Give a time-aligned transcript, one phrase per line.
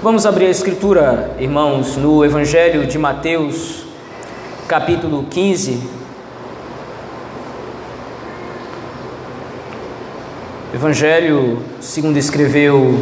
[0.00, 3.84] Vamos abrir a escritura, irmãos, no Evangelho de Mateus,
[4.68, 5.82] capítulo 15.
[10.72, 12.94] Evangelho, segundo escreveu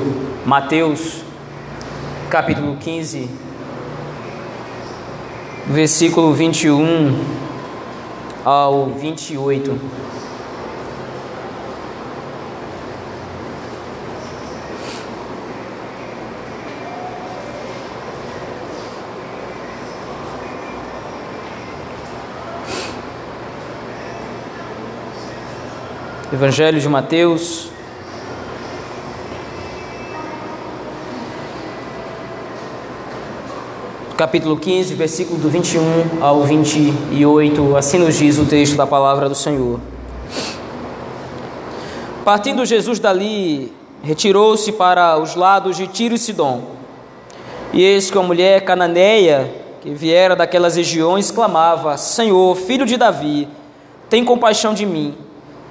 [0.46, 1.22] Mateus,
[2.30, 3.28] capítulo 15,
[5.66, 7.14] versículo 21
[8.42, 9.78] ao 28.
[26.36, 27.70] Evangelho de Mateus,
[34.18, 39.34] capítulo 15, versículo do 21 ao 28, assim nos diz o texto da palavra do
[39.34, 39.80] Senhor.
[42.22, 46.64] Partindo Jesus dali, retirou-se para os lados de Tiro e Sidom.
[47.72, 53.48] E eis que uma mulher cananeia, que viera daquelas regiões, clamava: Senhor, filho de Davi,
[54.10, 55.25] tem compaixão de mim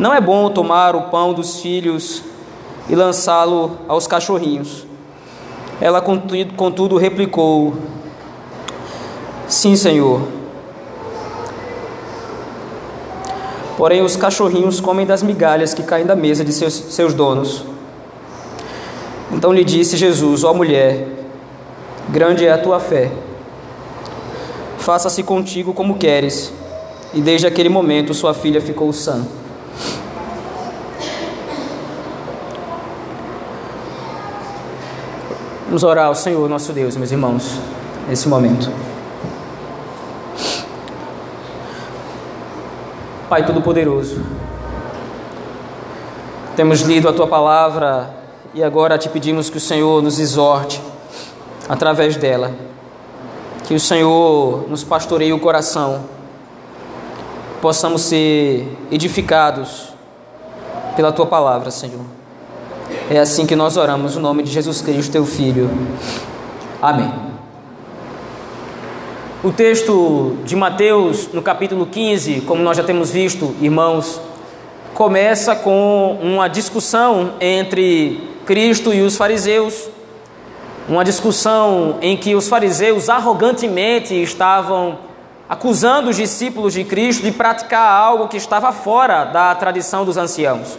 [0.00, 2.22] não é bom tomar o pão dos filhos
[2.88, 4.86] e lançá-lo aos cachorrinhos.
[5.78, 7.74] Ela, contudo, replicou:
[9.46, 10.22] Sim, Senhor.
[13.76, 17.66] Porém, os cachorrinhos comem das migalhas que caem da mesa de seus, seus donos.
[19.30, 21.08] Então lhe disse Jesus: Ó mulher,
[22.08, 23.12] grande é a tua fé.
[24.78, 26.50] Faça-se contigo como queres.
[27.12, 29.26] E desde aquele momento sua filha ficou sã.
[35.70, 37.60] Vamos orar ao Senhor, nosso Deus, meus irmãos,
[38.08, 38.68] nesse momento.
[43.28, 44.20] Pai Todo-Poderoso,
[46.56, 48.12] temos lido a tua palavra
[48.52, 50.82] e agora te pedimos que o Senhor nos exorte
[51.68, 52.50] através dela,
[53.68, 56.00] que o Senhor nos pastoreie o coração,
[57.60, 59.92] possamos ser edificados
[60.96, 62.04] pela tua palavra, Senhor.
[63.10, 65.70] É assim que nós oramos no nome de Jesus Cristo, teu Filho.
[66.80, 67.12] Amém.
[69.42, 74.20] O texto de Mateus, no capítulo 15, como nós já temos visto, irmãos,
[74.94, 79.88] começa com uma discussão entre Cristo e os fariseus.
[80.88, 85.09] Uma discussão em que os fariseus arrogantemente estavam
[85.50, 90.78] acusando os discípulos de Cristo de praticar algo que estava fora da tradição dos anciãos.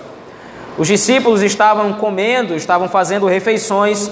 [0.78, 4.10] Os discípulos estavam comendo, estavam fazendo refeições,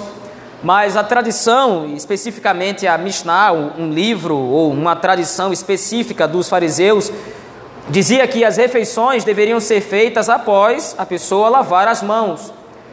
[0.62, 7.10] mas a tradição, especificamente a Mishnah, um livro ou uma tradição específica dos fariseus,
[7.88, 12.52] dizia que as refeições deveriam ser feitas após a pessoa lavar as mãos.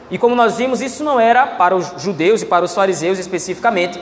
[0.10, 4.02] E como nós vimos, isso não era para os judeus e para os fariseus especificamente.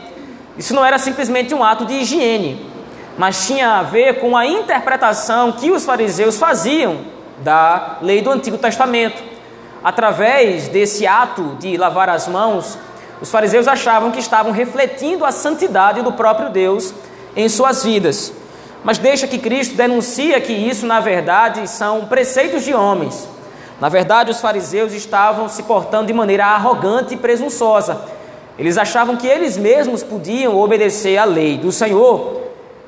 [0.56, 2.75] Isso não era simplesmente um ato de higiene,
[3.18, 7.00] mas tinha a ver com a interpretação que os fariseus faziam
[7.40, 9.36] da lei do Antigo Testamento
[9.86, 12.76] através desse ato de lavar as mãos,
[13.22, 16.92] os fariseus achavam que estavam refletindo a santidade do próprio Deus
[17.36, 18.34] em suas vidas.
[18.84, 23.30] Mas deixa que Cristo denuncia que isso, na verdade, são preceitos de homens.
[23.80, 28.02] Na verdade, os fariseus estavam se portando de maneira arrogante e presunçosa.
[28.58, 32.45] Eles achavam que eles mesmos podiam obedecer à lei do Senhor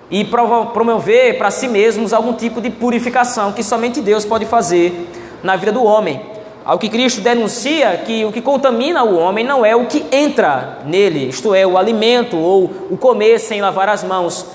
[0.09, 5.09] e promover para si mesmos algum tipo de purificação que somente Deus pode fazer
[5.44, 6.22] na vida do homem.
[6.63, 10.79] Ao que Cristo denuncia que o que contamina o homem não é o que entra
[10.85, 14.46] nele, isto é, o alimento ou o comer sem lavar as mãos,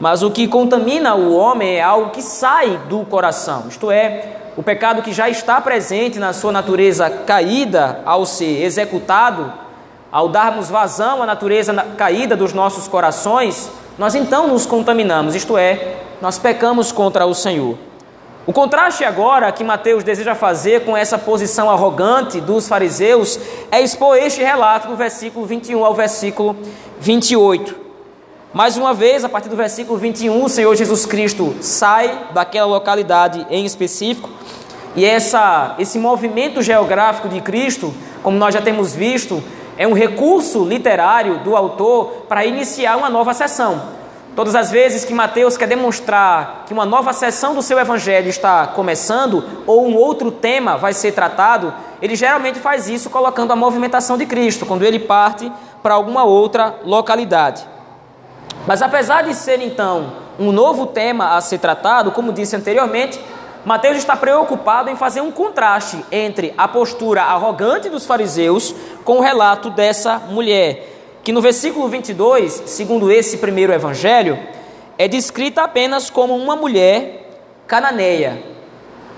[0.00, 4.64] mas o que contamina o homem é algo que sai do coração, isto é, o
[4.64, 9.52] pecado que já está presente na sua natureza caída ao ser executado,
[10.10, 13.70] ao darmos vazão à natureza caída dos nossos corações,
[14.00, 17.76] nós então nos contaminamos, isto é, nós pecamos contra o Senhor.
[18.46, 23.38] O contraste agora que Mateus deseja fazer com essa posição arrogante dos fariseus
[23.70, 26.56] é expor este relato do versículo 21 ao versículo
[26.98, 27.76] 28.
[28.54, 33.46] Mais uma vez, a partir do versículo 21, o Senhor Jesus Cristo sai daquela localidade
[33.50, 34.30] em específico
[34.96, 37.92] e essa, esse movimento geográfico de Cristo,
[38.22, 39.44] como nós já temos visto,
[39.80, 43.80] é um recurso literário do autor para iniciar uma nova sessão.
[44.36, 48.66] Todas as vezes que Mateus quer demonstrar que uma nova sessão do seu evangelho está
[48.66, 51.72] começando ou um outro tema vai ser tratado,
[52.02, 55.50] ele geralmente faz isso colocando a movimentação de Cristo, quando ele parte
[55.82, 57.66] para alguma outra localidade.
[58.66, 63.18] Mas apesar de ser então um novo tema a ser tratado, como disse anteriormente,
[63.64, 68.74] Mateus está preocupado em fazer um contraste entre a postura arrogante dos fariseus
[69.04, 74.38] com o relato dessa mulher, que no versículo 22, segundo esse primeiro evangelho,
[74.96, 77.28] é descrita apenas como uma mulher
[77.66, 78.42] cananeia.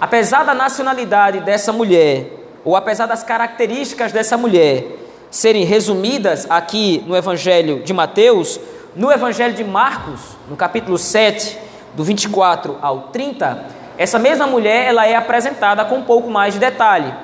[0.00, 2.26] Apesar da nacionalidade dessa mulher,
[2.64, 4.98] ou apesar das características dessa mulher
[5.30, 8.58] serem resumidas aqui no evangelho de Mateus,
[8.96, 11.56] no evangelho de Marcos, no capítulo 7,
[11.94, 16.58] do 24 ao 30, essa mesma mulher ela é apresentada com um pouco mais de
[16.58, 17.14] detalhe.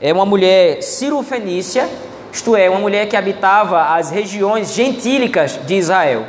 [0.00, 1.86] É uma mulher cirofenícia,
[2.32, 6.24] isto é, uma mulher que habitava as regiões gentílicas de Israel.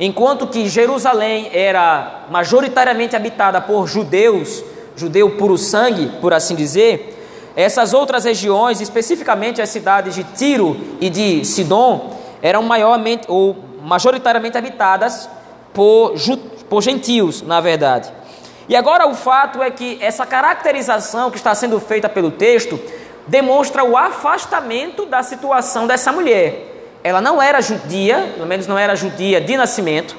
[0.00, 4.64] Enquanto que Jerusalém era majoritariamente habitada por judeus,
[4.96, 7.16] judeu puro sangue, por assim dizer,
[7.54, 12.10] essas outras regiões, especificamente as cidades de Tiro e de Sidom,
[12.42, 15.30] eram maiormente ou majoritariamente habitadas
[15.72, 16.14] por,
[16.68, 18.23] por gentios, na verdade.
[18.68, 22.80] E agora o fato é que essa caracterização que está sendo feita pelo texto
[23.26, 26.72] demonstra o afastamento da situação dessa mulher.
[27.02, 30.16] Ela não era judia, pelo menos não era judia de nascimento,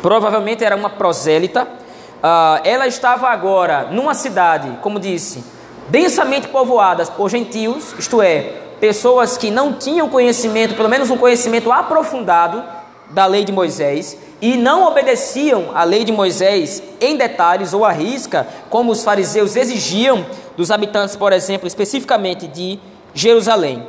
[0.00, 1.64] provavelmente era uma prosélita.
[1.64, 5.44] Uh, ela estava agora numa cidade, como disse,
[5.88, 11.72] densamente povoadas por gentios, isto é, pessoas que não tinham conhecimento, pelo menos um conhecimento
[11.72, 12.62] aprofundado
[13.10, 17.92] da lei de Moisés, e não obedeciam à lei de Moisés em detalhes ou à
[17.92, 20.26] risca, como os fariseus exigiam
[20.56, 22.78] dos habitantes, por exemplo, especificamente de
[23.14, 23.86] Jerusalém.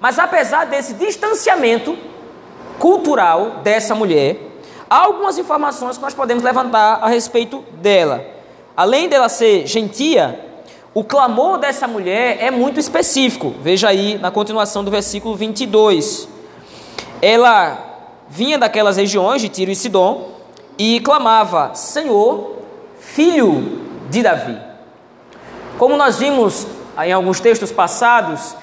[0.00, 1.96] Mas apesar desse distanciamento
[2.78, 4.36] cultural dessa mulher,
[4.88, 8.24] há algumas informações que nós podemos levantar a respeito dela.
[8.76, 10.44] Além dela ser gentia,
[10.94, 13.54] o clamor dessa mulher é muito específico.
[13.60, 16.28] Veja aí na continuação do versículo 22.
[17.20, 17.87] Ela
[18.28, 20.30] vinha daquelas regiões de Tiro e Sidom
[20.78, 22.56] e clamava: Senhor,
[23.00, 23.80] filho
[24.10, 24.58] de Davi.
[25.78, 26.66] Como nós vimos
[27.04, 28.56] em alguns textos passados,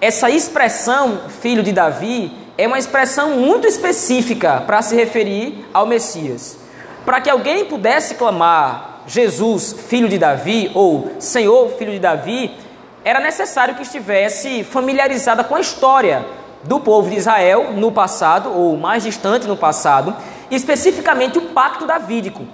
[0.00, 6.58] essa expressão filho de Davi é uma expressão muito específica para se referir ao Messias.
[7.04, 12.50] Para que alguém pudesse clamar Jesus, filho de Davi, ou Senhor, filho de Davi,
[13.04, 16.24] era necessário que estivesse familiarizada com a história
[16.66, 20.14] do povo de Israel no passado, ou mais distante no passado,
[20.50, 22.46] especificamente o pacto davídico.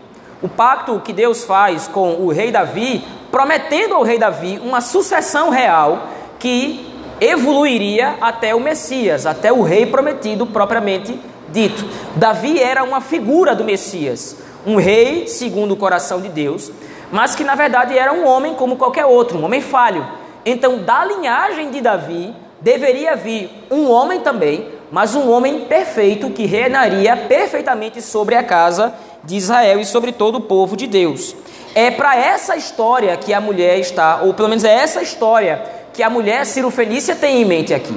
[0.43, 5.51] O pacto que Deus faz com o rei Davi, prometendo ao rei Davi uma sucessão
[5.51, 6.09] real
[6.39, 6.91] que
[7.21, 11.21] evoluiria até o Messias, até o rei prometido propriamente
[11.51, 11.85] dito.
[12.17, 14.37] Davi era uma figura do Messias,
[14.67, 16.73] um rei segundo o coração de Deus,
[17.13, 20.07] mas que na verdade era um homem como qualquer outro, um homem falho.
[20.45, 26.47] Então, da linhagem de Davi, deveria vir um homem também, mas um homem perfeito que
[26.47, 31.35] reinaria perfeitamente sobre a casa de Israel e sobre todo o povo de Deus.
[31.75, 35.63] É para essa história que a mulher está, ou pelo menos é essa história
[35.93, 37.97] que a mulher Fenícia tem em mente aqui.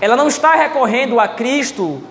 [0.00, 2.02] Ela não está recorrendo a Cristo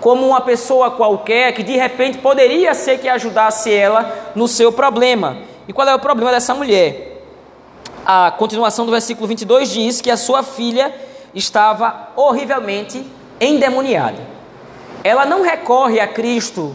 [0.00, 5.38] como uma pessoa qualquer que de repente poderia ser que ajudasse ela no seu problema.
[5.68, 7.22] E qual é o problema dessa mulher?
[8.04, 10.94] A continuação do versículo 22 diz que a sua filha
[11.36, 13.06] estava horrivelmente
[13.40, 14.18] endemoniada.
[15.04, 16.74] Ela não recorre a Cristo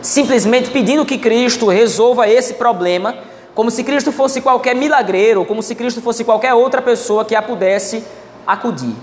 [0.00, 3.16] simplesmente pedindo que Cristo resolva esse problema,
[3.54, 7.42] como se Cristo fosse qualquer milagreiro, como se Cristo fosse qualquer outra pessoa que a
[7.42, 8.04] pudesse
[8.46, 8.94] acudir.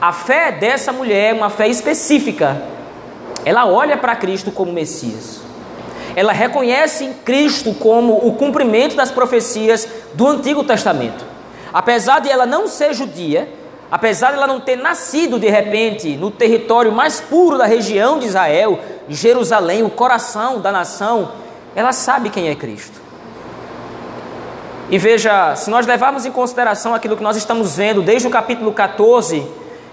[0.00, 2.62] A fé dessa mulher é uma fé específica.
[3.44, 5.40] Ela olha para Cristo como Messias.
[6.14, 11.24] Ela reconhece em Cristo como o cumprimento das profecias do Antigo Testamento.
[11.72, 13.48] Apesar de ela não ser judia,
[13.92, 18.24] apesar de ela não ter nascido de repente no território mais puro da região de
[18.24, 21.32] Israel, Jerusalém, o coração da nação,
[21.76, 23.02] ela sabe quem é Cristo.
[24.88, 28.72] E veja, se nós levarmos em consideração aquilo que nós estamos vendo desde o capítulo
[28.72, 29.46] 14,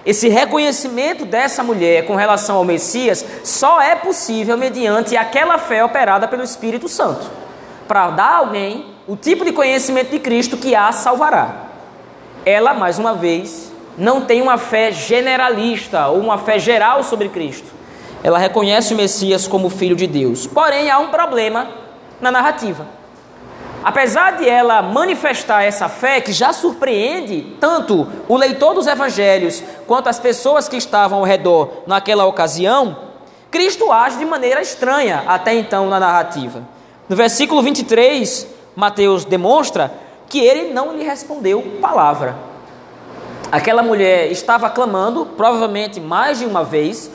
[0.06, 6.26] esse reconhecimento dessa mulher com relação ao Messias só é possível mediante aquela fé operada
[6.26, 7.30] pelo Espírito Santo,
[7.86, 11.66] para dar a alguém o tipo de conhecimento de Cristo que a salvará.
[12.46, 13.69] Ela, mais uma vez,
[14.00, 17.68] não tem uma fé generalista ou uma fé geral sobre Cristo.
[18.24, 20.48] Ela reconhece o Messias como filho de Deus.
[20.48, 21.68] Porém, há um problema
[22.20, 22.88] na narrativa.
[23.84, 30.10] Apesar de ela manifestar essa fé que já surpreende tanto o leitor dos evangelhos quanto
[30.10, 32.98] as pessoas que estavam ao redor naquela ocasião,
[33.52, 36.62] Cristo age de maneira estranha até então na narrativa.
[37.08, 39.92] No versículo 23, Mateus demonstra
[40.28, 42.49] que ele não lhe respondeu palavra.
[43.52, 47.10] Aquela mulher estava clamando, provavelmente mais de uma vez,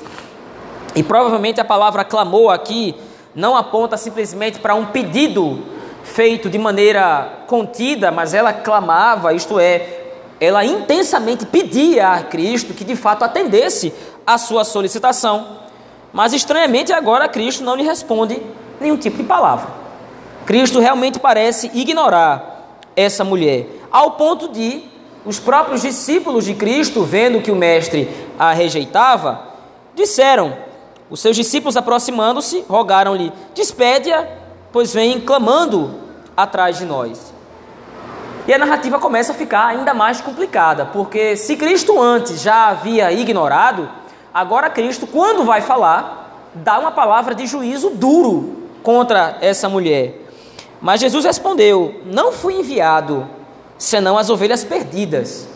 [0.96, 2.96] e provavelmente a palavra clamou aqui
[3.36, 5.62] não aponta simplesmente para um pedido
[6.02, 12.84] feito de maneira contida, mas ela clamava, isto é, ela intensamente pedia a Cristo que
[12.84, 13.94] de fato atendesse
[14.26, 15.60] a sua solicitação.
[16.12, 18.42] Mas estranhamente agora Cristo não lhe responde
[18.80, 19.68] nenhum tipo de palavra.
[20.44, 24.93] Cristo realmente parece ignorar essa mulher, ao ponto de
[25.24, 29.48] os próprios discípulos de Cristo, vendo que o mestre a rejeitava,
[29.94, 30.56] disseram:
[31.08, 34.26] os seus discípulos aproximando-se, rogaram-lhe: Despede-a,
[34.72, 35.94] pois vem clamando
[36.36, 37.32] atrás de nós.
[38.46, 43.10] E a narrativa começa a ficar ainda mais complicada, porque se Cristo antes já havia
[43.10, 43.88] ignorado,
[44.32, 50.26] agora Cristo, quando vai falar, dá uma palavra de juízo duro contra essa mulher.
[50.80, 53.26] Mas Jesus respondeu: Não fui enviado
[53.78, 55.46] senão as ovelhas perdidas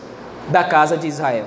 [0.49, 1.45] da casa de Israel.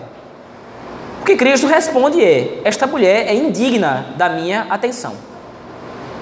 [1.20, 5.14] O que Cristo responde é: Esta mulher é indigna da minha atenção.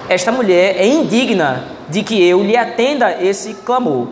[0.07, 4.07] Esta mulher é indigna de que eu lhe atenda esse clamor.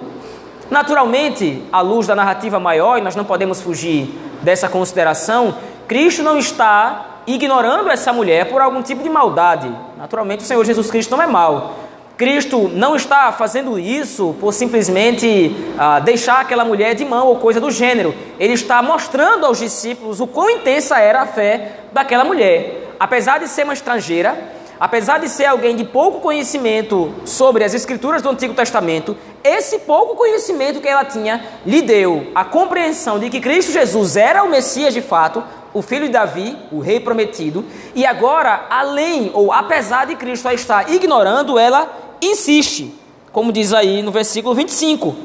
[0.69, 4.07] Naturalmente, à luz da narrativa maior, e nós não podemos fugir
[4.41, 5.55] dessa consideração,
[5.87, 9.71] Cristo não está ignorando essa mulher por algum tipo de maldade.
[9.97, 11.75] Naturalmente, o Senhor Jesus Cristo não é mau.
[12.19, 17.61] Cristo não está fazendo isso por simplesmente ah, deixar aquela mulher de mão ou coisa
[17.61, 18.13] do gênero.
[18.37, 22.93] Ele está mostrando aos discípulos o quão intensa era a fé daquela mulher.
[22.99, 24.37] Apesar de ser uma estrangeira,
[24.77, 30.17] apesar de ser alguém de pouco conhecimento sobre as escrituras do Antigo Testamento, esse pouco
[30.17, 34.93] conhecimento que ela tinha lhe deu a compreensão de que Cristo Jesus era o Messias
[34.93, 35.41] de fato,
[35.73, 37.63] o filho de Davi, o rei prometido,
[37.95, 42.93] e agora, além ou apesar de Cristo a estar ignorando, ela insiste,
[43.31, 45.15] como diz aí no versículo 25.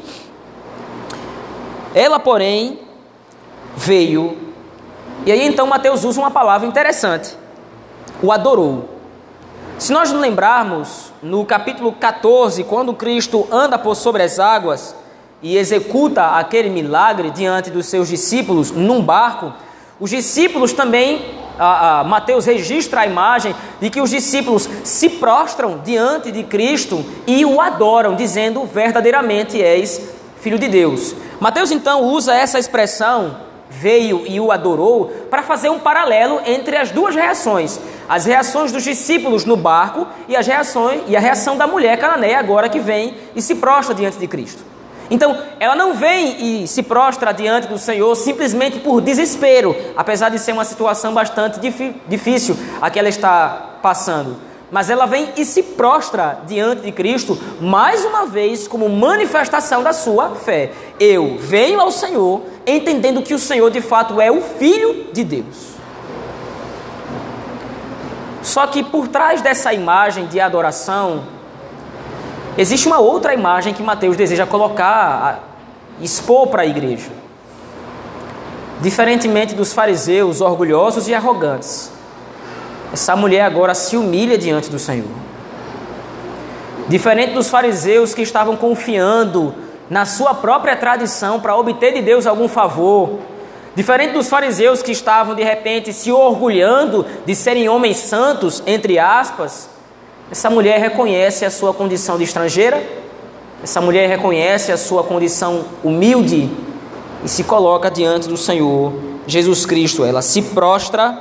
[1.94, 2.80] Ela, porém,
[3.76, 4.36] veio,
[5.26, 7.36] e aí então Mateus usa uma palavra interessante:
[8.22, 8.90] o adorou.
[9.78, 14.94] Se nós nos lembrarmos, no capítulo 14, quando Cristo anda por sobre as águas
[15.42, 19.52] e executa aquele milagre diante dos seus discípulos num barco,
[19.98, 25.80] os discípulos também a, a, Mateus registra a imagem de que os discípulos se prostram
[25.84, 30.00] diante de Cristo e o adoram, dizendo verdadeiramente és
[30.40, 31.14] filho de Deus.
[31.40, 33.36] Mateus então usa essa expressão
[33.70, 38.84] veio e o adorou para fazer um paralelo entre as duas reações, as reações dos
[38.84, 43.16] discípulos no barco e as reações e a reação da mulher cananeia agora que vem
[43.34, 44.73] e se prostra diante de Cristo.
[45.10, 50.38] Então, ela não vem e se prostra diante do Senhor simplesmente por desespero, apesar de
[50.38, 51.60] ser uma situação bastante
[52.08, 54.36] difícil a que ela está passando.
[54.70, 59.92] Mas ela vem e se prostra diante de Cristo, mais uma vez, como manifestação da
[59.92, 60.72] sua fé.
[60.98, 65.74] Eu venho ao Senhor entendendo que o Senhor de fato é o Filho de Deus.
[68.42, 71.24] Só que por trás dessa imagem de adoração,
[72.56, 75.56] Existe uma outra imagem que Mateus deseja colocar,
[76.00, 77.10] expor para a igreja.
[78.80, 81.90] Diferentemente dos fariseus orgulhosos e arrogantes,
[82.92, 85.08] essa mulher agora se humilha diante do Senhor.
[86.88, 89.52] Diferente dos fariseus que estavam confiando
[89.90, 93.18] na sua própria tradição para obter de Deus algum favor,
[93.74, 99.73] diferente dos fariseus que estavam de repente se orgulhando de serem homens santos, entre aspas,
[100.30, 102.82] essa mulher reconhece a sua condição de estrangeira,
[103.62, 106.50] essa mulher reconhece a sua condição humilde
[107.24, 108.92] e se coloca diante do Senhor
[109.26, 110.04] Jesus Cristo.
[110.04, 111.20] Ela se prostra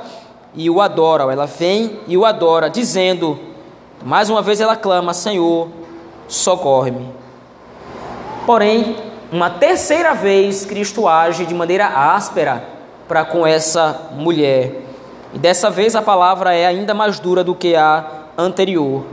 [0.54, 3.38] e o adora, ela vem e o adora, dizendo,
[4.04, 5.68] mais uma vez ela clama: Senhor,
[6.28, 7.08] socorre-me.
[8.46, 8.96] Porém,
[9.32, 12.62] uma terceira vez Cristo age de maneira áspera
[13.08, 14.82] para com essa mulher.
[15.32, 19.04] E dessa vez a palavra é ainda mais dura do que a anterior.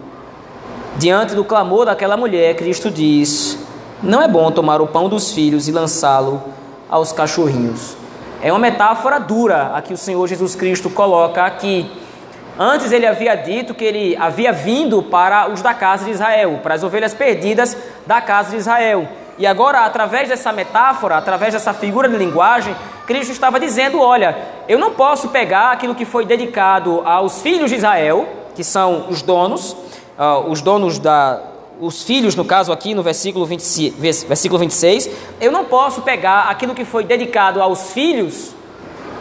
[0.97, 3.57] Diante do clamor daquela mulher, Cristo diz:
[4.03, 6.41] Não é bom tomar o pão dos filhos e lançá-lo
[6.89, 7.95] aos cachorrinhos.
[8.41, 11.89] É uma metáfora dura a que o Senhor Jesus Cristo coloca aqui.
[12.59, 16.75] Antes ele havia dito que ele havia vindo para os da casa de Israel, para
[16.75, 19.07] as ovelhas perdidas da casa de Israel.
[19.37, 22.75] E agora, através dessa metáfora, através dessa figura de linguagem,
[23.07, 24.37] Cristo estava dizendo: Olha,
[24.67, 29.21] eu não posso pegar aquilo que foi dedicado aos filhos de Israel que são os
[29.21, 29.73] donos,
[30.17, 31.41] uh, os donos da
[31.79, 33.89] os filhos, no caso aqui no versículo, 20,
[34.27, 35.09] versículo 26,
[35.41, 38.51] eu não posso pegar aquilo que foi dedicado aos filhos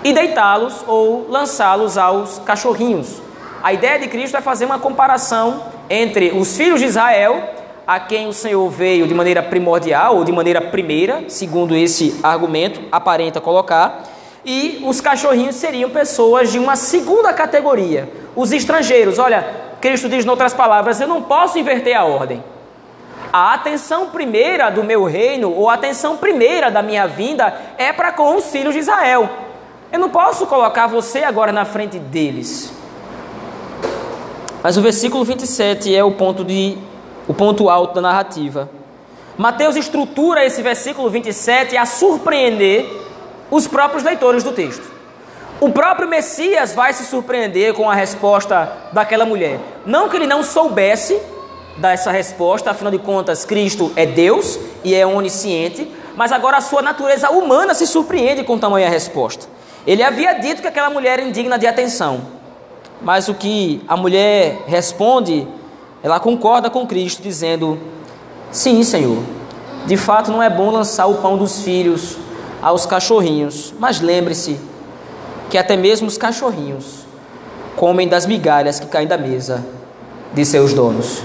[0.05, 3.23] e deitá-los ou lançá-los aos cachorrinhos.
[3.63, 7.43] A ideia de Cristo é fazer uma comparação entre os filhos de Israel,
[7.87, 12.81] a quem o Senhor veio de maneira primordial ou de maneira primeira, segundo esse argumento
[12.93, 14.05] aparenta colocar,
[14.45, 19.19] e os cachorrinhos seriam pessoas de uma segunda categoria, os estrangeiros.
[19.19, 19.47] Olha,
[19.81, 22.43] Cristo diz, em outras palavras, eu não posso inverter a ordem.
[23.33, 28.13] A atenção primeira do meu reino, ou a atenção primeira da minha vinda, é para
[28.13, 29.29] com os filhos de Israel.
[29.93, 32.73] Eu não posso colocar você agora na frente deles.
[34.63, 36.77] Mas o versículo 27 é o ponto, de,
[37.27, 38.69] o ponto alto da narrativa.
[39.39, 42.87] Mateus estrutura esse versículo 27 a surpreender
[43.51, 45.01] os próprios leitores do texto.
[45.61, 49.61] O próprio Messias vai se surpreender com a resposta daquela mulher.
[49.85, 51.21] Não que ele não soubesse
[51.77, 56.61] dar essa resposta, afinal de contas, Cristo é Deus e é onisciente, mas agora a
[56.61, 59.47] sua natureza humana se surpreende com tamanha resposta.
[59.87, 62.21] Ele havia dito que aquela mulher era indigna de atenção,
[63.01, 65.47] mas o que a mulher responde,
[66.03, 67.79] ela concorda com Cristo, dizendo:
[68.51, 69.23] Sim, Senhor,
[69.87, 72.19] de fato não é bom lançar o pão dos filhos
[72.63, 74.59] aos cachorrinhos, mas lembre-se
[75.49, 77.05] que até mesmo os cachorrinhos
[77.77, 79.65] comem das migalhas que caem da mesa
[80.33, 81.23] de seus donos.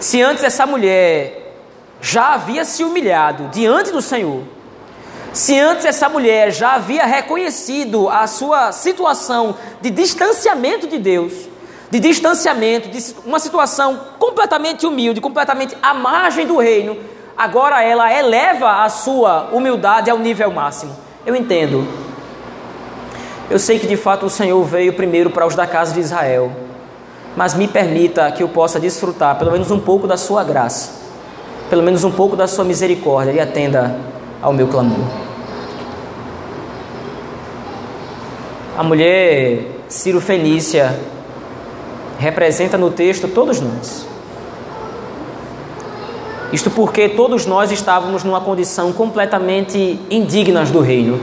[0.00, 1.56] Se antes essa mulher
[2.00, 4.42] já havia se humilhado diante do Senhor,
[5.32, 11.32] se antes essa mulher já havia reconhecido a sua situação de distanciamento de Deus,
[11.90, 16.98] de distanciamento, de uma situação completamente humilde, completamente à margem do reino,
[17.36, 20.96] agora ela eleva a sua humildade ao nível máximo.
[21.24, 21.86] Eu entendo.
[23.50, 26.52] Eu sei que de fato o Senhor veio primeiro para os da casa de Israel
[27.36, 30.92] mas me permita que eu possa desfrutar pelo menos um pouco da sua graça,
[31.70, 33.96] pelo menos um pouco da sua misericórdia e atenda
[34.40, 35.06] ao meu clamor.
[38.76, 40.98] A mulher Ciro Fenícia
[42.18, 44.06] representa no texto todos nós.
[46.52, 51.18] Isto porque todos nós estávamos numa condição completamente indignas do reino.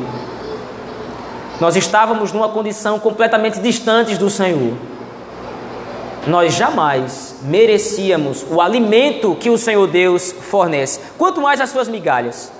[1.62, 4.74] Nós estávamos numa condição completamente distantes do Senhor
[6.28, 12.52] nós jamais merecíamos o alimento que o Senhor Deus fornece, quanto mais as suas migalhas.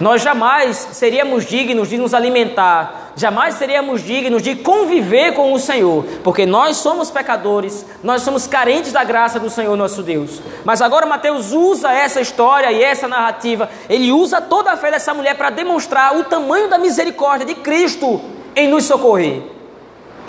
[0.00, 6.04] Nós jamais seríamos dignos de nos alimentar, jamais seríamos dignos de conviver com o Senhor,
[6.22, 10.40] porque nós somos pecadores, nós somos carentes da graça do Senhor nosso Deus.
[10.64, 15.14] Mas agora Mateus usa essa história e essa narrativa, ele usa toda a fé dessa
[15.14, 18.20] mulher para demonstrar o tamanho da misericórdia de Cristo
[18.56, 19.42] em nos socorrer.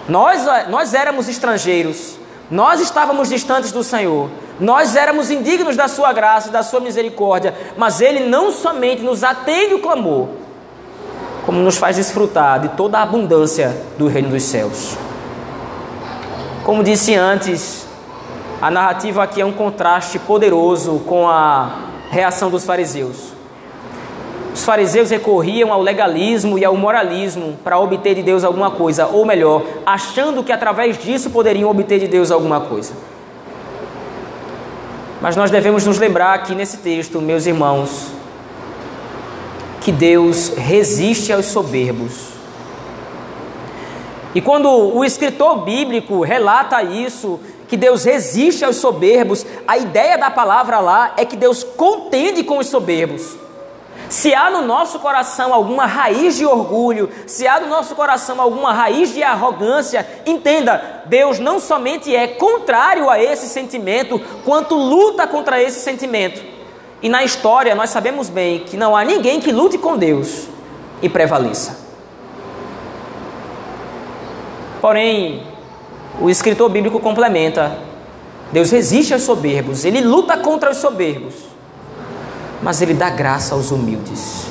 [0.08, 2.20] Nós, nós éramos estrangeiros,
[2.50, 7.56] nós estávamos distantes do Senhor, nós éramos indignos da Sua graça e da Sua misericórdia,
[7.76, 10.30] mas Ele não somente nos atende o clamor,
[11.46, 14.98] como nos faz desfrutar de toda a abundância do reino dos céus.
[16.64, 17.86] Como disse antes,
[18.62, 23.36] a narrativa aqui é um contraste poderoso com a reação dos fariseus.
[24.56, 29.26] Os fariseus recorriam ao legalismo e ao moralismo para obter de Deus alguma coisa, ou
[29.26, 32.94] melhor, achando que através disso poderiam obter de Deus alguma coisa.
[35.22, 38.15] Mas nós devemos nos lembrar aqui nesse texto, meus irmãos,
[39.86, 42.30] que Deus resiste aos soberbos.
[44.34, 50.32] E quando o escritor bíblico relata isso, que Deus resiste aos soberbos, a ideia da
[50.32, 53.36] palavra lá é que Deus contende com os soberbos.
[54.10, 58.74] Se há no nosso coração alguma raiz de orgulho, se há no nosso coração alguma
[58.74, 65.62] raiz de arrogância, entenda, Deus não somente é contrário a esse sentimento, quanto luta contra
[65.62, 66.55] esse sentimento.
[67.02, 70.48] E na história nós sabemos bem que não há ninguém que lute com Deus
[71.02, 71.78] e prevaleça.
[74.82, 75.44] Porém,
[76.22, 77.78] o escritor bíblico complementa:
[78.52, 81.56] Deus resiste aos soberbos, ele luta contra os soberbos
[82.66, 84.48] mas Ele dá graça aos humildes.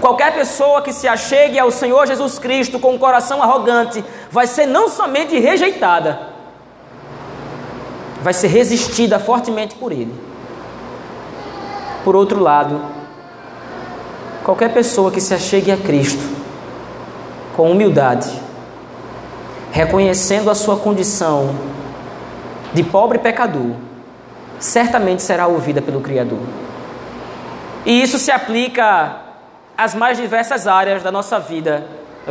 [0.00, 4.66] Qualquer pessoa que se achegue ao Senhor Jesus Cristo com um coração arrogante vai ser
[4.66, 6.28] não somente rejeitada,
[8.22, 10.14] vai ser resistida fortemente por Ele.
[12.04, 12.80] Por outro lado,
[14.44, 16.22] qualquer pessoa que se achegue a Cristo
[17.56, 18.30] com humildade,
[19.72, 21.54] reconhecendo a sua condição
[22.74, 23.72] de pobre pecador,
[24.58, 26.40] certamente será ouvida pelo Criador.
[27.86, 29.16] E isso se aplica
[29.76, 31.86] às mais diversas áreas da nossa vida,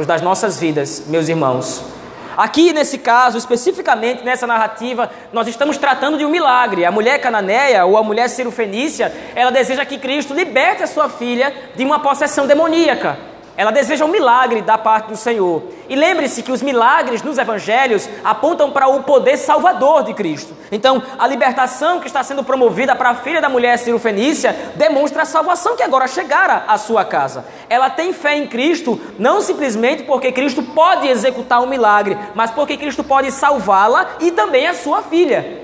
[0.05, 1.92] das nossas vidas, meus irmãos.
[2.37, 6.85] Aqui nesse caso, especificamente nessa narrativa, nós estamos tratando de um milagre.
[6.85, 11.53] A mulher cananeia ou a mulher cirofenícia, ela deseja que Cristo liberte a sua filha
[11.75, 13.32] de uma possessão demoníaca.
[13.55, 15.61] Ela deseja um milagre da parte do Senhor.
[15.87, 20.55] E lembre-se que os milagres nos evangelhos apontam para o poder salvador de Cristo.
[20.71, 25.25] Então, a libertação que está sendo promovida para a filha da mulher cirofenícia demonstra a
[25.25, 27.45] salvação que agora chegara à sua casa.
[27.69, 32.75] Ela tem fé em Cristo, não simplesmente porque Cristo pode executar um milagre, mas porque
[32.75, 35.62] Cristo pode salvá-la e também a sua filha.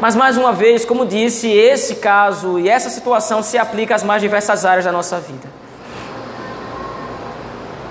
[0.00, 4.22] Mas mais uma vez, como disse, esse caso e essa situação se aplica às mais
[4.22, 5.46] diversas áreas da nossa vida.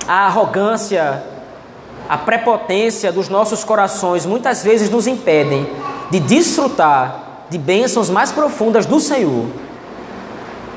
[0.08, 1.24] A arrogância,
[2.10, 5.70] a prepotência dos nossos corações muitas vezes nos impedem
[6.10, 9.46] de desfrutar de bênçãos mais profundas do Senhor,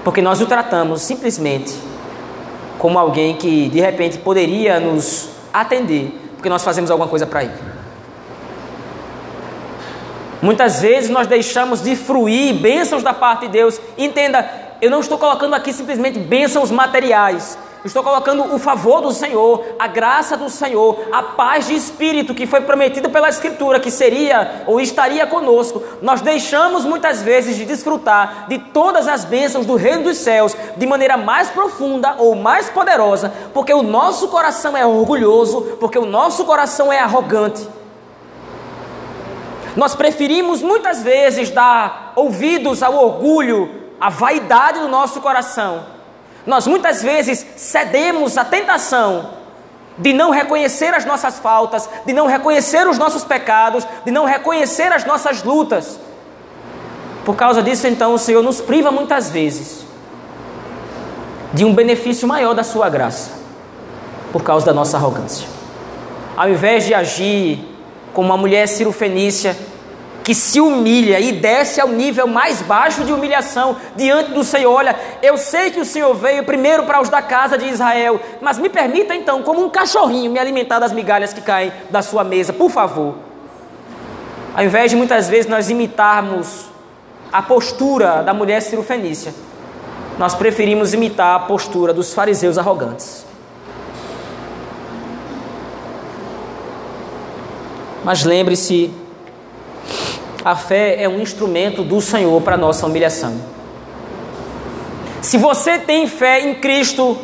[0.04, 1.74] porque nós o tratamos simplesmente
[2.78, 7.71] como alguém que de repente poderia nos atender, porque nós fazemos alguma coisa para ele.
[10.42, 13.80] Muitas vezes nós deixamos de fruir bênçãos da parte de Deus.
[13.96, 14.44] Entenda,
[14.82, 17.56] eu não estou colocando aqui simplesmente bênçãos materiais.
[17.84, 22.46] Estou colocando o favor do Senhor, a graça do Senhor, a paz de espírito que
[22.46, 25.82] foi prometido pela Escritura que seria ou estaria conosco.
[26.00, 30.86] Nós deixamos muitas vezes de desfrutar de todas as bênçãos do reino dos céus de
[30.86, 36.44] maneira mais profunda ou mais poderosa, porque o nosso coração é orgulhoso, porque o nosso
[36.44, 37.81] coração é arrogante.
[39.76, 45.84] Nós preferimos muitas vezes dar ouvidos ao orgulho, à vaidade do nosso coração.
[46.46, 49.30] Nós muitas vezes cedemos à tentação
[49.96, 54.92] de não reconhecer as nossas faltas, de não reconhecer os nossos pecados, de não reconhecer
[54.92, 55.98] as nossas lutas.
[57.24, 59.86] Por causa disso, então, o Senhor nos priva muitas vezes
[61.54, 63.30] de um benefício maior da Sua graça,
[64.32, 65.46] por causa da nossa arrogância.
[66.36, 67.71] Ao invés de agir
[68.12, 69.56] como uma mulher cirofenícia
[70.22, 74.72] que se humilha e desce ao nível mais baixo de humilhação diante do Senhor.
[74.72, 78.58] Olha, eu sei que o Senhor veio primeiro para os da casa de Israel, mas
[78.58, 82.52] me permita então, como um cachorrinho, me alimentar das migalhas que caem da sua mesa,
[82.52, 83.16] por favor.
[84.54, 86.66] Ao invés de muitas vezes nós imitarmos
[87.32, 89.34] a postura da mulher cirofenícia,
[90.18, 93.31] nós preferimos imitar a postura dos fariseus arrogantes.
[98.04, 98.92] Mas lembre-se,
[100.44, 103.40] a fé é um instrumento do Senhor para nossa humilhação.
[105.20, 107.16] Se você tem fé em Cristo,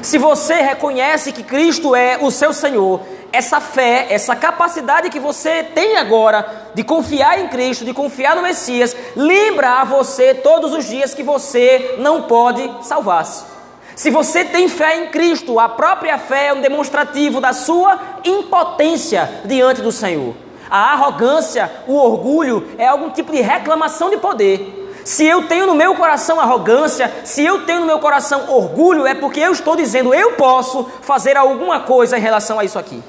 [0.00, 5.62] se você reconhece que Cristo é o seu Senhor, essa fé, essa capacidade que você
[5.62, 10.86] tem agora de confiar em Cristo, de confiar no Messias, lembra a você todos os
[10.86, 13.53] dias que você não pode salvar-se.
[13.96, 19.42] Se você tem fé em Cristo, a própria fé é um demonstrativo da sua impotência
[19.44, 20.34] diante do Senhor.
[20.68, 24.80] A arrogância, o orgulho é algum tipo de reclamação de poder.
[25.04, 29.14] Se eu tenho no meu coração arrogância, se eu tenho no meu coração orgulho, é
[29.14, 33.02] porque eu estou dizendo eu posso fazer alguma coisa em relação a isso aqui.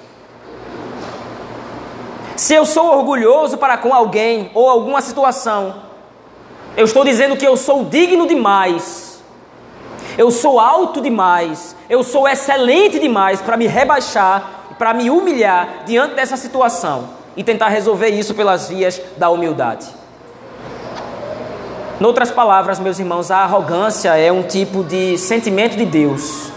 [2.35, 5.83] Se eu sou orgulhoso para com alguém ou alguma situação,
[6.75, 9.14] eu estou dizendo que eu sou digno demais
[10.17, 16.15] eu sou alto demais, eu sou excelente demais para me rebaixar, para me humilhar diante
[16.15, 19.87] dessa situação e tentar resolver isso pelas vias da humildade.
[21.99, 26.51] Em outras palavras, meus irmãos, a arrogância é um tipo de sentimento de Deus.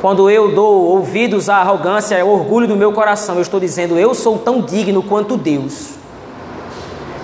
[0.00, 3.36] Quando eu dou ouvidos à arrogância, é orgulho do meu coração.
[3.36, 5.94] Eu estou dizendo, eu sou tão digno quanto Deus.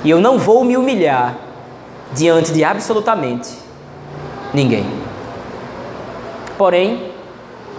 [0.03, 1.37] E eu não vou me humilhar
[2.12, 3.60] diante de absolutamente
[4.53, 4.87] ninguém.
[6.59, 7.13] Porém,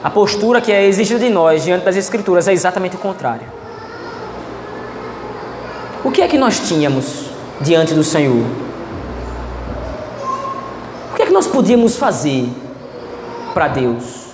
[0.03, 3.45] a postura que é exigida de nós diante das Escrituras é exatamente o contrário.
[6.03, 7.29] O que é que nós tínhamos
[7.59, 8.43] diante do Senhor?
[11.11, 12.49] O que é que nós podíamos fazer
[13.53, 14.31] para Deus,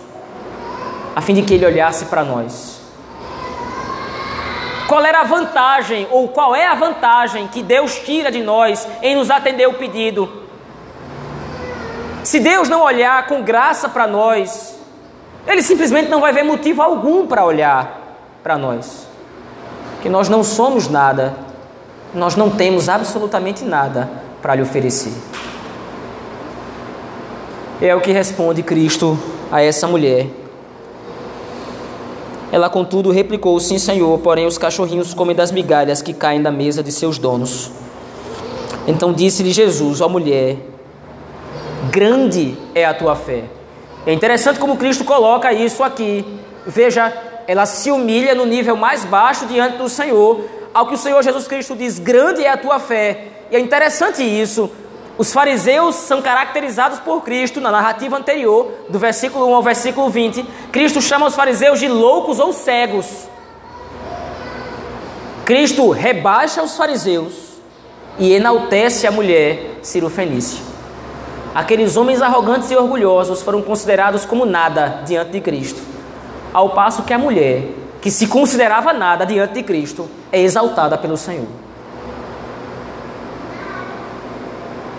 [1.13, 2.77] a fim de que Ele olhasse para nós?
[4.87, 9.17] Qual era a vantagem, ou qual é a vantagem que Deus tira de nós em
[9.17, 10.46] nos atender o pedido
[12.27, 14.77] se Deus não olhar com graça para nós,
[15.47, 19.07] Ele simplesmente não vai ver motivo algum para olhar para nós.
[20.01, 21.33] Que nós não somos nada,
[22.13, 24.09] nós não temos absolutamente nada
[24.41, 25.13] para lhe oferecer.
[27.81, 29.17] É o que responde Cristo
[29.49, 30.27] a essa mulher.
[32.51, 36.83] Ela, contudo, replicou: Sim, Senhor, porém os cachorrinhos comem das migalhas que caem da mesa
[36.83, 37.71] de seus donos.
[38.85, 40.57] Então disse-lhe Jesus: Ó mulher,
[41.97, 43.45] grande é a tua fé.
[44.05, 46.23] É interessante como Cristo coloca isso aqui.
[46.63, 47.11] Veja,
[47.47, 51.47] ela se humilha no nível mais baixo diante do Senhor, ao que o Senhor Jesus
[51.47, 53.29] Cristo diz: Grande é a tua fé.
[53.49, 54.69] E é interessante isso.
[55.17, 60.45] Os fariseus são caracterizados por Cristo na narrativa anterior, do versículo 1 ao versículo 20.
[60.71, 63.07] Cristo chama os fariseus de loucos ou cegos.
[65.43, 67.33] Cristo rebaixa os fariseus
[68.19, 70.76] e enaltece a mulher Ciro Fenícia.
[71.57, 75.81] Aqueles homens arrogantes e orgulhosos foram considerados como nada diante de Cristo,
[76.53, 81.17] ao passo que a mulher, que se considerava nada diante de Cristo, é exaltada pelo
[81.17, 81.47] Senhor.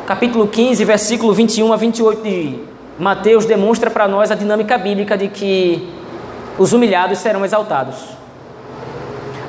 [0.05, 2.59] Capítulo 15, versículo 21 a 28 de
[2.99, 5.88] Mateus demonstra para nós a dinâmica bíblica de que
[6.59, 7.94] os humilhados serão exaltados.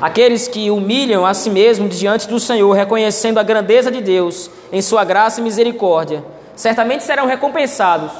[0.00, 4.80] Aqueles que humilham a si mesmos diante do Senhor, reconhecendo a grandeza de Deus em
[4.80, 6.22] sua graça e misericórdia,
[6.60, 8.12] certamente serão recompensados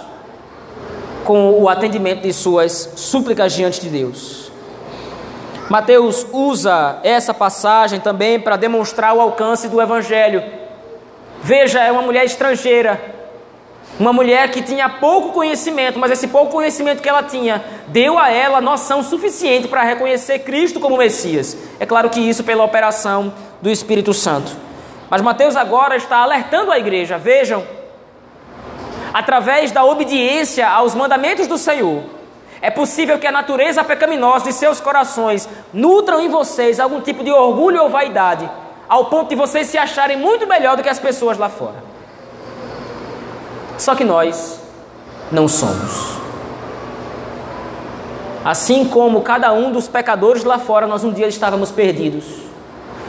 [1.26, 4.50] com o atendimento de suas súplicas diante de Deus.
[5.68, 10.42] Mateus usa essa passagem também para demonstrar o alcance do Evangelho.
[11.42, 12.98] Veja, é uma mulher estrangeira,
[13.98, 18.31] uma mulher que tinha pouco conhecimento, mas esse pouco conhecimento que ela tinha deu a
[18.31, 21.59] ela noção suficiente para reconhecer Cristo como Messias.
[21.79, 24.50] É claro que isso pela operação do Espírito Santo.
[25.11, 27.79] Mas Mateus agora está alertando a igreja: vejam,
[29.12, 32.02] através da obediência aos mandamentos do Senhor,
[32.62, 37.30] é possível que a natureza pecaminosa de seus corações nutram em vocês algum tipo de
[37.30, 38.50] orgulho ou vaidade,
[38.88, 41.82] ao ponto de vocês se acharem muito melhor do que as pessoas lá fora.
[43.78, 44.60] Só que nós
[45.32, 46.18] não somos.
[48.44, 52.24] Assim como cada um dos pecadores lá fora, nós um dia estávamos perdidos.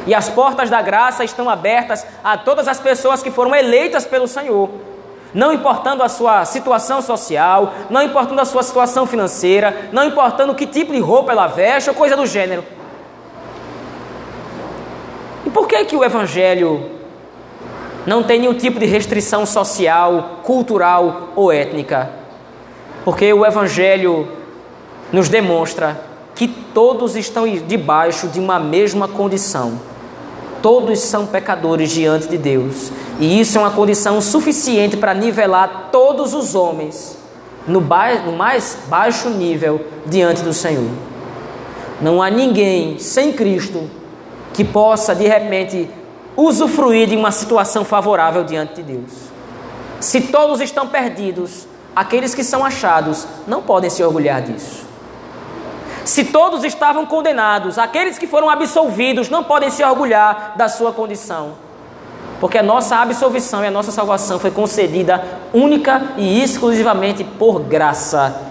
[0.07, 4.27] E as portas da graça estão abertas a todas as pessoas que foram eleitas pelo
[4.27, 4.69] Senhor.
[5.34, 10.67] Não importando a sua situação social, não importando a sua situação financeira, não importando que
[10.67, 12.63] tipo de roupa ela veste ou coisa do gênero.
[15.46, 17.02] E por que que o evangelho
[18.06, 22.10] não tem nenhum tipo de restrição social, cultural ou étnica.
[23.04, 24.28] Porque o Evangelho
[25.12, 26.00] nos demonstra
[26.36, 29.80] que todos estão debaixo de uma mesma condição.
[30.62, 32.91] Todos são pecadores diante de Deus.
[33.19, 37.17] E isso é uma condição suficiente para nivelar todos os homens
[37.67, 40.89] no, no mais baixo nível diante do Senhor.
[42.02, 43.89] Não há ninguém sem Cristo
[44.54, 45.89] que possa de repente
[46.36, 49.12] usufruir de uma situação favorável diante de Deus.
[50.00, 54.90] Se todos estão perdidos, aqueles que são achados não podem se orgulhar disso.
[56.12, 61.54] Se todos estavam condenados, aqueles que foram absolvidos não podem se orgulhar da sua condição.
[62.38, 68.41] Porque a nossa absolvição e a nossa salvação foi concedida única e exclusivamente por graça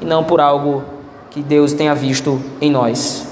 [0.00, 0.84] e não por algo
[1.30, 3.26] que Deus tenha visto em nós.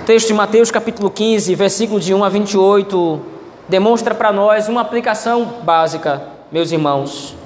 [0.00, 3.20] O texto de Mateus capítulo 15, versículo de 1 a 28,
[3.68, 7.43] demonstra para nós uma aplicação básica, meus irmãos.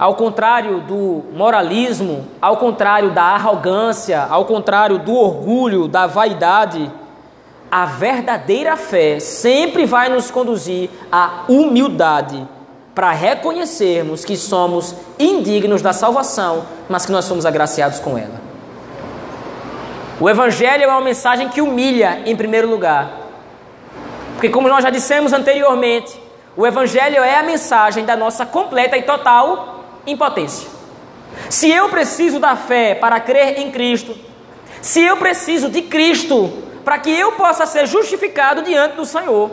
[0.00, 6.90] Ao contrário do moralismo, ao contrário da arrogância, ao contrário do orgulho, da vaidade,
[7.70, 12.48] a verdadeira fé sempre vai nos conduzir à humildade
[12.94, 18.40] para reconhecermos que somos indignos da salvação, mas que nós somos agraciados com ela.
[20.18, 23.18] O Evangelho é uma mensagem que humilha em primeiro lugar.
[24.32, 26.18] Porque, como nós já dissemos anteriormente,
[26.56, 29.79] o Evangelho é a mensagem da nossa completa e total
[30.10, 30.68] impotência.
[31.48, 34.16] Se eu preciso da fé para crer em Cristo,
[34.82, 36.52] se eu preciso de Cristo
[36.84, 39.50] para que eu possa ser justificado diante do Senhor,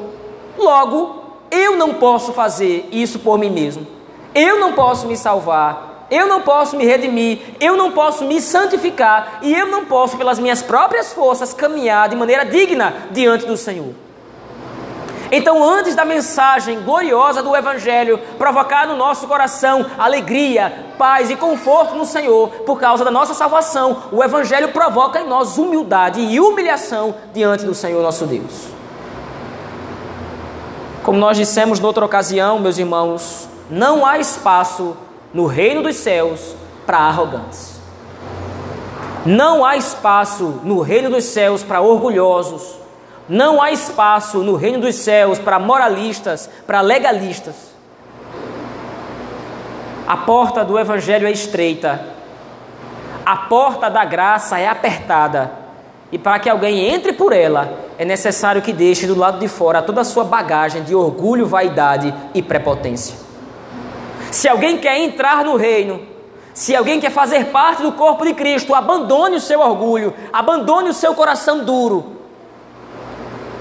[0.57, 3.85] logo eu não posso fazer isso por mim mesmo.
[4.33, 9.39] Eu não posso me salvar, eu não posso me redimir, eu não posso me santificar
[9.41, 14.06] e eu não posso, pelas minhas próprias forças, caminhar de maneira digna diante do Senhor.
[15.31, 21.95] Então, antes da mensagem gloriosa do Evangelho provocar no nosso coração alegria, paz e conforto
[21.95, 27.15] no Senhor por causa da nossa salvação, o Evangelho provoca em nós humildade e humilhação
[27.33, 28.67] diante do Senhor nosso Deus.
[31.03, 34.95] Como nós dissemos noutra ocasião, meus irmãos, não há espaço
[35.33, 37.77] no reino dos céus para arrogantes.
[39.25, 42.76] Não há espaço no reino dos céus para orgulhosos.
[43.27, 47.55] Não há espaço no reino dos céus para moralistas, para legalistas.
[50.07, 51.99] A porta do evangelho é estreita.
[53.25, 55.51] A porta da graça é apertada.
[56.09, 59.81] E para que alguém entre por ela, é necessário que deixe do lado de fora
[59.81, 63.17] toda a sua bagagem de orgulho, vaidade e prepotência.
[64.31, 65.99] Se alguém quer entrar no reino,
[66.57, 70.93] Se alguém quer fazer parte do corpo de Cristo, abandone o seu orgulho, abandone o
[70.93, 72.16] seu coração duro.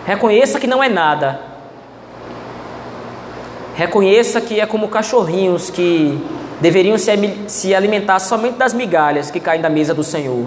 [0.07, 1.41] Reconheça que não é nada.
[3.75, 6.19] Reconheça que é como cachorrinhos que
[6.61, 10.47] deveriam se alimentar somente das migalhas que caem da mesa do Senhor.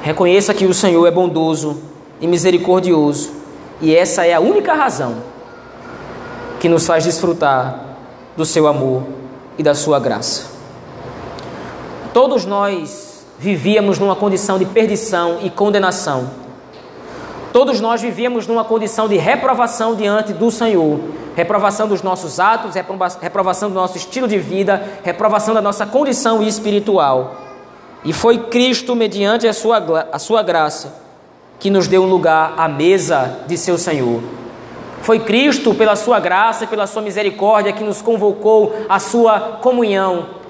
[0.00, 1.82] Reconheça que o Senhor é bondoso
[2.20, 3.32] e misericordioso,
[3.80, 5.16] e essa é a única razão
[6.60, 7.96] que nos faz desfrutar
[8.36, 9.02] do seu amor
[9.58, 10.46] e da sua graça.
[12.14, 16.30] Todos nós vivíamos numa condição de perdição e condenação.
[17.52, 20.98] Todos nós vivíamos numa condição de reprovação diante do Senhor.
[21.36, 22.74] Reprovação dos nossos atos,
[23.20, 27.36] reprovação do nosso estilo de vida, reprovação da nossa condição espiritual.
[28.04, 30.94] E foi Cristo, mediante a sua, a sua graça,
[31.58, 34.22] que nos deu um lugar à mesa de seu Senhor.
[35.02, 40.42] Foi Cristo, pela sua graça e pela sua misericórdia, que nos convocou à sua comunhão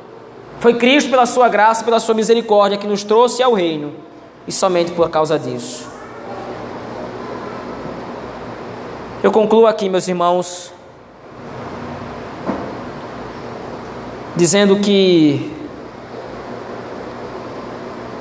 [0.62, 3.92] foi Cristo, pela sua graça, pela sua misericórdia, que nos trouxe ao reino,
[4.46, 5.90] e somente por causa disso.
[9.22, 10.72] Eu concluo aqui, meus irmãos,
[14.34, 15.48] dizendo que,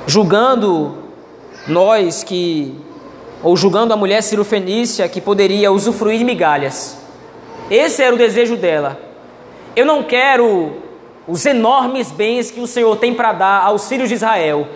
[0.06, 0.96] julgando
[1.66, 2.72] nós que,
[3.42, 6.96] ou julgando a mulher cirofenícia que poderia usufruir de migalhas,
[7.68, 8.96] esse era o desejo dela.
[9.74, 10.70] Eu não quero
[11.26, 14.68] os enormes bens que o Senhor tem para dar aos filhos de Israel.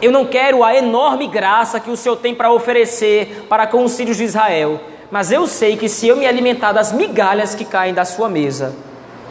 [0.00, 3.94] Eu não quero a enorme graça que o Senhor tem para oferecer para com os
[3.94, 7.94] filhos de Israel, mas eu sei que se eu me alimentar das migalhas que caem
[7.94, 8.74] da sua mesa,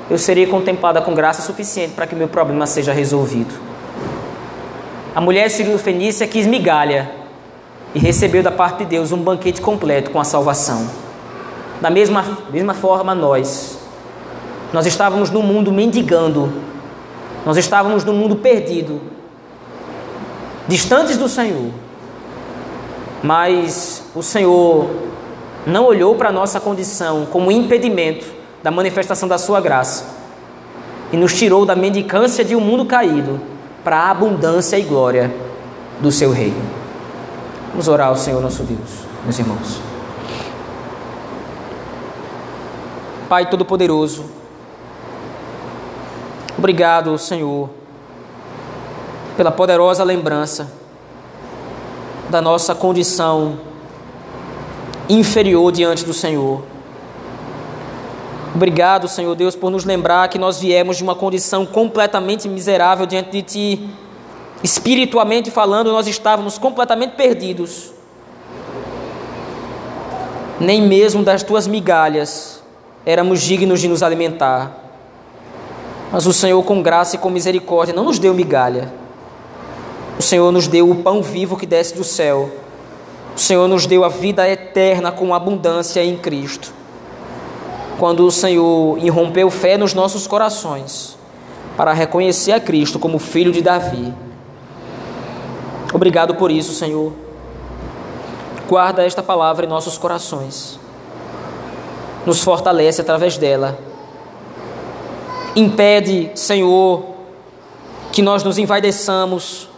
[0.09, 3.53] eu serei contemplada com graça suficiente para que meu problema seja resolvido.
[5.15, 7.11] A mulher sírio-fenícia quis migalha
[7.93, 10.89] e recebeu da parte de Deus um banquete completo com a salvação.
[11.79, 13.83] Da mesma, mesma forma, nós
[14.73, 16.51] nós estávamos no mundo mendigando,
[17.45, 18.99] nós estávamos no mundo perdido,
[20.67, 21.69] distantes do Senhor.
[23.21, 24.89] Mas o Senhor
[25.65, 28.25] não olhou para a nossa condição como impedimento
[28.61, 30.05] da manifestação da Sua graça
[31.11, 33.39] e nos tirou da mendicância de um mundo caído
[33.83, 35.33] para a abundância e glória
[35.99, 36.61] do Seu Reino.
[37.71, 39.79] Vamos orar ao Senhor nosso Deus, meus irmãos.
[43.27, 44.25] Pai Todo-Poderoso,
[46.57, 47.69] Obrigado, Senhor,
[49.35, 50.71] pela poderosa lembrança
[52.29, 53.57] da nossa condição
[55.09, 56.63] inferior diante do Senhor.
[58.55, 63.31] Obrigado, Senhor Deus, por nos lembrar que nós viemos de uma condição completamente miserável diante
[63.31, 63.89] de Ti.
[64.63, 67.91] Espiritualmente falando, nós estávamos completamente perdidos.
[70.59, 72.61] Nem mesmo das Tuas migalhas
[73.05, 74.79] éramos dignos de nos alimentar.
[76.11, 78.93] Mas o Senhor, com graça e com misericórdia, não nos deu migalha.
[80.17, 82.62] O Senhor nos deu o pão vivo que desce do céu.
[83.35, 86.73] O Senhor nos deu a vida eterna com abundância em Cristo.
[87.97, 91.17] Quando o Senhor irrompeu fé nos nossos corações,
[91.75, 94.13] para reconhecer a Cristo como filho de Davi.
[95.93, 97.13] Obrigado por isso, Senhor.
[98.67, 100.79] Guarda esta palavra em nossos corações.
[102.25, 103.77] Nos fortalece através dela
[105.55, 107.03] Impede, Senhor,
[108.11, 109.69] que nós nos envaideçamos.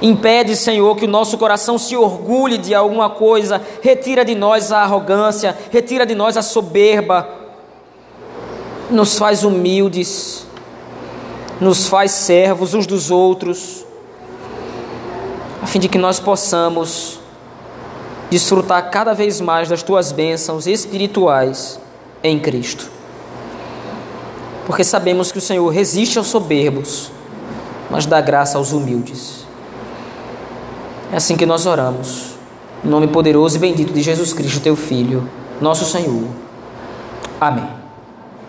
[0.00, 3.60] Impede, Senhor, que o nosso coração se orgulhe de alguma coisa.
[3.82, 7.28] Retira de nós a arrogância, retira de nós a soberba.
[8.90, 10.46] Nos faz humildes,
[11.60, 13.84] nos faz servos uns dos outros,
[15.62, 17.20] a fim de que nós possamos
[18.30, 21.78] desfrutar cada vez mais das tuas bênçãos espirituais
[22.22, 22.98] em Cristo
[24.68, 27.10] porque sabemos que o Senhor resiste aos soberbos,
[27.90, 29.46] mas dá graça aos humildes.
[31.12, 32.34] É assim que nós oramos.
[32.84, 35.28] Em nome poderoso e bendito de Jesus Cristo, teu Filho,
[35.60, 36.28] nosso Senhor.
[37.40, 37.77] Amém.